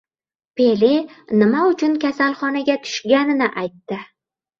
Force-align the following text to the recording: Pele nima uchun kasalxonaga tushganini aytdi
Pele 0.59 0.87
nima 1.41 1.59
uchun 1.73 1.93
kasalxonaga 2.05 2.79
tushganini 2.87 3.51
aytdi 3.65 4.01